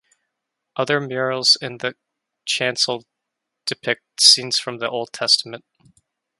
[0.75, 1.93] Other murals in the
[2.43, 3.05] chancel
[3.67, 5.63] depict scenes from the Old Testament.